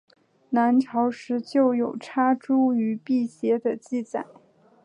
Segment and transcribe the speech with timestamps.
[0.49, 4.25] 南朝时就有插茱萸辟邪的记载。